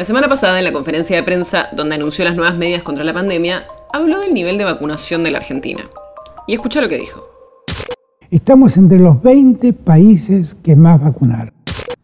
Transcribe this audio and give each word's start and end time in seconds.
La 0.00 0.06
semana 0.06 0.30
pasada, 0.30 0.56
en 0.58 0.64
la 0.64 0.72
conferencia 0.72 1.14
de 1.14 1.22
prensa 1.22 1.68
donde 1.72 1.96
anunció 1.96 2.24
las 2.24 2.34
nuevas 2.34 2.56
medidas 2.56 2.82
contra 2.82 3.04
la 3.04 3.12
pandemia, 3.12 3.66
habló 3.92 4.18
del 4.18 4.32
nivel 4.32 4.56
de 4.56 4.64
vacunación 4.64 5.22
de 5.22 5.30
la 5.30 5.36
Argentina. 5.36 5.90
Y 6.46 6.54
escucha 6.54 6.80
lo 6.80 6.88
que 6.88 6.96
dijo. 6.96 7.30
Estamos 8.30 8.78
entre 8.78 8.98
los 8.98 9.20
20 9.20 9.74
países 9.74 10.56
que 10.64 10.74
más 10.74 11.02
vacunaron. 11.02 11.52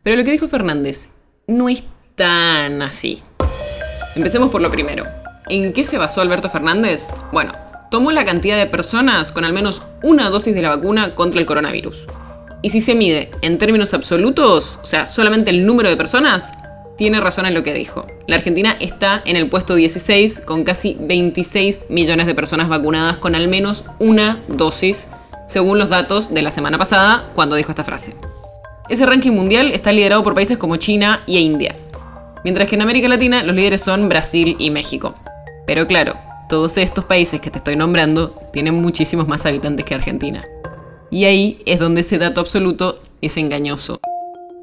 Pero 0.03 0.15
lo 0.15 0.25
que 0.25 0.31
dijo 0.31 0.47
Fernández 0.47 1.09
no 1.47 1.71
es 1.71 1.85
tan 2.17 2.83
así. 2.83 3.23
Empecemos 4.15 4.51
por 4.51 4.61
lo 4.61 4.71
primero. 4.71 5.05
¿En 5.49 5.73
qué 5.73 5.83
se 5.83 5.97
basó 5.97 6.21
Alberto 6.21 6.51
Fernández? 6.51 7.09
Bueno, 7.33 7.55
tomó 7.91 8.13
la 8.13 8.27
cantidad 8.27 8.59
de 8.59 8.67
personas 8.67 9.33
con 9.33 9.47
al 9.47 9.55
menos 9.55 9.81
una 10.03 10.29
dosis 10.29 10.55
de 10.55 10.61
la 10.61 10.77
vacuna 10.77 11.15
contra 11.15 11.41
el 11.41 11.47
coronavirus. 11.47 12.07
Y 12.61 12.69
si 12.69 12.83
se 12.83 12.95
mide 12.95 13.31
en 13.41 13.57
términos 13.57 13.95
absolutos, 13.95 14.79
o 14.83 14.85
sea, 14.85 15.07
solamente 15.07 15.49
el 15.49 15.65
número 15.65 15.89
de 15.89 15.97
personas, 15.97 16.53
tiene 16.97 17.21
razón 17.21 17.47
en 17.47 17.55
lo 17.55 17.63
que 17.63 17.75
dijo. 17.75 18.07
La 18.27 18.37
Argentina 18.37 18.77
está 18.81 19.23
en 19.25 19.37
el 19.37 19.49
puesto 19.49 19.75
16 19.75 20.41
con 20.41 20.65
casi 20.65 20.97
26 20.99 21.87
millones 21.89 22.27
de 22.27 22.35
personas 22.35 22.69
vacunadas 22.69 23.19
con 23.19 23.35
al 23.35 23.49
menos 23.49 23.85
una 23.99 24.43
dosis, 24.49 25.09
según 25.49 25.79
los 25.79 25.89
datos 25.89 26.33
de 26.33 26.43
la 26.43 26.51
semana 26.51 26.79
pasada 26.79 27.31
cuando 27.35 27.57
dijo 27.57 27.71
esta 27.71 27.85
frase. 27.85 28.15
Ese 28.89 29.05
ranking 29.05 29.33
mundial 29.33 29.73
está 29.73 29.93
liderado 29.93 30.23
por 30.23 30.35
países 30.35 30.59
como 30.59 30.77
China 30.77 31.23
y 31.27 31.39
India, 31.39 31.77
mientras 32.45 32.69
que 32.69 32.77
en 32.77 32.83
América 32.83 33.09
Latina 33.09 33.43
los 33.43 33.55
líderes 33.55 33.83
son 33.83 34.09
Brasil 34.09 34.57
y 34.59 34.71
México. 34.71 35.15
Pero 35.67 35.87
claro, 35.87 36.15
todos 36.49 36.77
estos 36.77 37.05
países 37.05 37.41
que 37.41 37.51
te 37.51 37.59
estoy 37.59 37.77
nombrando 37.77 38.33
tienen 38.53 38.75
muchísimos 38.75 39.29
más 39.29 39.45
habitantes 39.45 39.85
que 39.85 39.95
Argentina. 39.95 40.45
Y 41.11 41.25
ahí 41.25 41.61
es 41.67 41.79
donde 41.79 42.01
ese 42.01 42.19
dato 42.19 42.41
absoluto 42.41 43.01
es 43.21 43.37
engañoso 43.37 44.01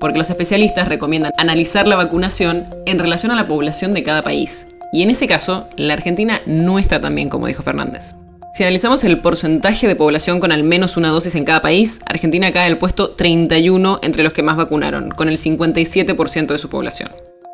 porque 0.03 0.19
los 0.19 0.29
especialistas 0.29 0.89
recomiendan 0.89 1.31
analizar 1.37 1.87
la 1.87 1.95
vacunación 1.95 2.65
en 2.85 2.99
relación 2.99 3.31
a 3.31 3.35
la 3.35 3.47
población 3.47 3.93
de 3.93 4.03
cada 4.03 4.21
país. 4.21 4.67
Y 4.91 5.01
en 5.01 5.09
ese 5.09 5.29
caso, 5.29 5.69
la 5.77 5.93
Argentina 5.93 6.41
no 6.45 6.77
está 6.77 6.99
tan 6.99 7.15
bien 7.15 7.29
como 7.29 7.47
dijo 7.47 7.63
Fernández. 7.63 8.13
Si 8.53 8.63
analizamos 8.63 9.05
el 9.05 9.21
porcentaje 9.21 9.87
de 9.87 9.95
población 9.95 10.41
con 10.41 10.51
al 10.51 10.65
menos 10.65 10.97
una 10.97 11.07
dosis 11.07 11.35
en 11.35 11.45
cada 11.45 11.61
país, 11.61 12.01
Argentina 12.05 12.51
cae 12.51 12.67
al 12.67 12.79
puesto 12.79 13.11
31 13.11 13.99
entre 14.01 14.23
los 14.23 14.33
que 14.33 14.43
más 14.43 14.57
vacunaron, 14.57 15.09
con 15.09 15.29
el 15.29 15.37
57% 15.37 16.47
de 16.47 16.57
su 16.57 16.67
población. 16.67 17.09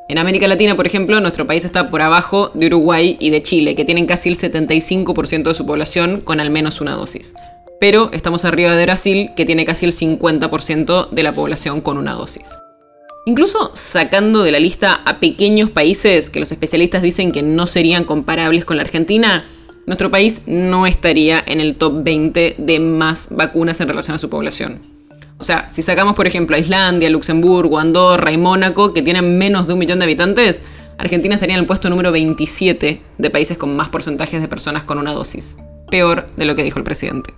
En 0.07 0.17
América 0.17 0.47
Latina, 0.47 0.75
por 0.75 0.87
ejemplo, 0.87 1.21
nuestro 1.21 1.45
país 1.45 1.65
está 1.65 1.91
por 1.91 2.01
abajo 2.01 2.49
de 2.55 2.65
Uruguay 2.65 3.15
y 3.19 3.29
de 3.29 3.43
Chile, 3.43 3.75
que 3.75 3.85
tienen 3.85 4.07
casi 4.07 4.27
el 4.27 4.39
75% 4.39 5.43
de 5.43 5.53
su 5.53 5.67
población 5.67 6.21
con 6.21 6.39
al 6.39 6.49
menos 6.49 6.81
una 6.81 6.95
dosis 6.95 7.35
pero 7.79 8.09
estamos 8.11 8.45
arriba 8.45 8.75
de 8.75 8.83
Brasil, 8.83 9.31
que 9.35 9.45
tiene 9.45 9.65
casi 9.65 9.85
el 9.85 9.93
50% 9.93 11.09
de 11.09 11.23
la 11.23 11.31
población 11.31 11.81
con 11.81 11.97
una 11.97 12.13
dosis. 12.13 12.49
Incluso 13.25 13.71
sacando 13.73 14.43
de 14.43 14.51
la 14.51 14.59
lista 14.59 15.01
a 15.05 15.19
pequeños 15.19 15.69
países 15.69 16.29
que 16.29 16.39
los 16.39 16.51
especialistas 16.51 17.01
dicen 17.01 17.31
que 17.31 17.43
no 17.43 17.67
serían 17.67 18.05
comparables 18.05 18.65
con 18.65 18.77
la 18.77 18.83
Argentina, 18.83 19.45
nuestro 19.85 20.09
país 20.11 20.41
no 20.45 20.87
estaría 20.87 21.43
en 21.45 21.61
el 21.61 21.75
top 21.75 22.03
20 22.03 22.55
de 22.57 22.79
más 22.79 23.27
vacunas 23.31 23.79
en 23.81 23.87
relación 23.87 24.15
a 24.15 24.19
su 24.19 24.29
población. 24.29 24.79
O 25.37 25.43
sea, 25.43 25.69
si 25.69 25.81
sacamos 25.81 26.15
por 26.15 26.27
ejemplo 26.27 26.55
a 26.55 26.59
Islandia, 26.59 27.09
Luxemburgo, 27.09 27.79
Andorra 27.79 28.31
y 28.31 28.37
Mónaco, 28.37 28.93
que 28.93 29.01
tienen 29.01 29.37
menos 29.37 29.67
de 29.67 29.73
un 29.73 29.79
millón 29.79 29.99
de 29.99 30.05
habitantes, 30.05 30.63
Argentina 30.97 31.35
estaría 31.35 31.55
en 31.55 31.61
el 31.61 31.65
puesto 31.65 31.89
número 31.89 32.11
27 32.11 33.01
de 33.17 33.29
países 33.29 33.57
con 33.57 33.75
más 33.75 33.89
porcentajes 33.89 34.41
de 34.41 34.47
personas 34.47 34.83
con 34.83 34.97
una 34.97 35.13
dosis. 35.13 35.55
Peor 35.89 36.27
de 36.35 36.45
lo 36.45 36.55
que 36.55 36.63
dijo 36.63 36.77
el 36.77 36.83
presidente. 36.83 37.33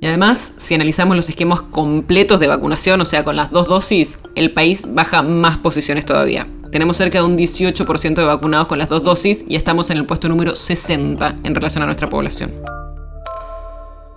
Y 0.00 0.06
además, 0.06 0.52
si 0.58 0.74
analizamos 0.74 1.16
los 1.16 1.28
esquemas 1.28 1.62
completos 1.62 2.38
de 2.38 2.48
vacunación, 2.48 3.00
o 3.00 3.06
sea, 3.06 3.24
con 3.24 3.34
las 3.34 3.50
dos 3.50 3.66
dosis, 3.66 4.18
el 4.34 4.52
país 4.52 4.84
baja 4.86 5.22
más 5.22 5.56
posiciones 5.58 6.04
todavía. 6.04 6.46
Tenemos 6.70 6.98
cerca 6.98 7.20
de 7.20 7.24
un 7.24 7.38
18% 7.38 8.14
de 8.14 8.24
vacunados 8.24 8.66
con 8.66 8.78
las 8.78 8.90
dos 8.90 9.02
dosis 9.04 9.44
y 9.48 9.56
estamos 9.56 9.88
en 9.88 9.96
el 9.96 10.04
puesto 10.04 10.28
número 10.28 10.54
60 10.54 11.36
en 11.42 11.54
relación 11.54 11.82
a 11.82 11.86
nuestra 11.86 12.08
población. 12.08 12.52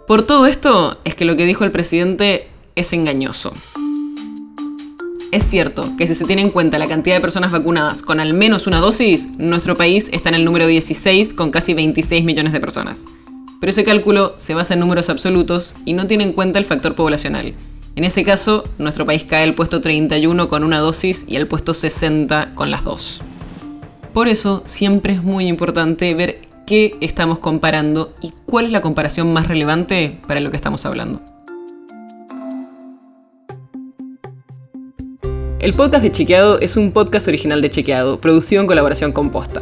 Por 0.05 0.23
todo 0.23 0.47
esto 0.47 0.97
es 1.05 1.15
que 1.15 1.23
lo 1.23 1.37
que 1.37 1.45
dijo 1.45 1.63
el 1.63 1.71
presidente 1.71 2.47
es 2.75 2.91
engañoso. 2.91 3.53
Es 5.31 5.43
cierto 5.43 5.85
que 5.97 6.07
si 6.07 6.15
se 6.15 6.25
tiene 6.25 6.41
en 6.41 6.49
cuenta 6.49 6.79
la 6.79 6.87
cantidad 6.87 7.15
de 7.15 7.21
personas 7.21 7.51
vacunadas 7.51 8.01
con 8.01 8.19
al 8.19 8.33
menos 8.33 8.67
una 8.67 8.79
dosis, 8.79 9.29
nuestro 9.37 9.75
país 9.75 10.09
está 10.11 10.29
en 10.29 10.35
el 10.35 10.45
número 10.45 10.65
16 10.65 11.33
con 11.35 11.51
casi 11.51 11.73
26 11.73 12.25
millones 12.25 12.51
de 12.51 12.59
personas 12.59 13.05
pero 13.59 13.71
ese 13.71 13.83
cálculo 13.83 14.33
se 14.37 14.53
basa 14.53 14.73
en 14.73 14.79
números 14.79 15.09
absolutos 15.09 15.75
y 15.85 15.93
no 15.93 16.07
tiene 16.07 16.23
en 16.23 16.33
cuenta 16.33 16.59
el 16.59 16.65
factor 16.65 16.95
poblacional. 16.95 17.53
En 17.95 18.03
ese 18.03 18.23
caso, 18.23 18.63
nuestro 18.77 19.05
país 19.05 19.25
cae 19.25 19.43
al 19.43 19.53
puesto 19.53 19.81
31 19.81 20.47
con 20.47 20.63
una 20.63 20.79
dosis 20.79 21.25
y 21.27 21.35
al 21.35 21.47
puesto 21.47 21.73
60 21.73 22.55
con 22.55 22.71
las 22.71 22.83
dos. 22.83 23.21
Por 24.13 24.27
eso, 24.27 24.63
siempre 24.65 25.13
es 25.13 25.23
muy 25.23 25.47
importante 25.47 26.13
ver 26.13 26.41
qué 26.65 26.95
estamos 27.01 27.39
comparando 27.39 28.13
y 28.21 28.33
cuál 28.45 28.65
es 28.65 28.71
la 28.71 28.81
comparación 28.81 29.33
más 29.33 29.47
relevante 29.47 30.19
para 30.27 30.39
lo 30.39 30.49
que 30.51 30.57
estamos 30.57 30.85
hablando. 30.85 31.21
El 35.59 35.73
podcast 35.73 36.03
de 36.03 36.11
Chequeado 36.11 36.59
es 36.61 36.77
un 36.77 36.93
podcast 36.93 37.27
original 37.27 37.61
de 37.61 37.69
Chequeado, 37.69 38.21
producido 38.21 38.61
en 38.61 38.67
colaboración 38.67 39.11
con 39.11 39.29
Posta. 39.29 39.61